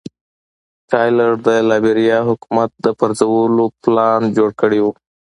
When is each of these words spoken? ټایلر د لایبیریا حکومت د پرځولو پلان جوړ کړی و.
ټایلر 0.91 1.31
د 1.47 1.47
لایبیریا 1.69 2.19
حکومت 2.29 2.71
د 2.85 2.87
پرځولو 2.99 3.65
پلان 3.81 4.21
جوړ 4.37 4.49
کړی 4.61 4.79
و. 4.81 4.85